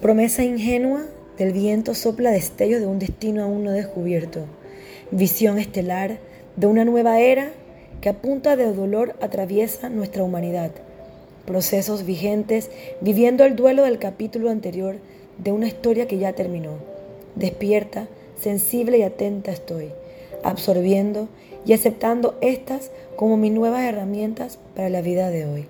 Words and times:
Promesa 0.00 0.42
ingenua 0.42 1.02
del 1.36 1.52
viento 1.52 1.94
sopla 1.94 2.30
destellos 2.30 2.80
de 2.80 2.86
un 2.86 2.98
destino 2.98 3.42
aún 3.42 3.64
no 3.64 3.72
descubierto. 3.72 4.46
Visión 5.10 5.58
estelar 5.58 6.16
de 6.56 6.66
una 6.66 6.86
nueva 6.86 7.20
era 7.20 7.50
que 8.00 8.08
a 8.08 8.14
punta 8.14 8.56
de 8.56 8.72
dolor 8.72 9.14
atraviesa 9.20 9.90
nuestra 9.90 10.24
humanidad. 10.24 10.70
Procesos 11.44 12.06
vigentes 12.06 12.70
viviendo 13.02 13.44
el 13.44 13.56
duelo 13.56 13.82
del 13.82 13.98
capítulo 13.98 14.48
anterior 14.48 14.96
de 15.36 15.52
una 15.52 15.68
historia 15.68 16.08
que 16.08 16.16
ya 16.16 16.32
terminó. 16.32 16.78
Despierta, 17.34 18.08
sensible 18.40 18.96
y 18.96 19.02
atenta 19.02 19.50
estoy, 19.52 19.90
absorbiendo 20.42 21.28
y 21.66 21.74
aceptando 21.74 22.38
estas 22.40 22.90
como 23.16 23.36
mis 23.36 23.52
nuevas 23.52 23.82
herramientas 23.82 24.58
para 24.74 24.88
la 24.88 25.02
vida 25.02 25.28
de 25.28 25.44
hoy. 25.44 25.66